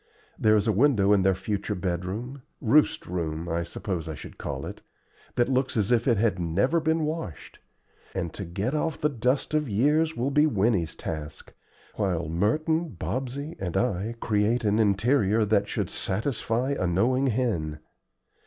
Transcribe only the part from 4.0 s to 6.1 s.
I should call it that looks as if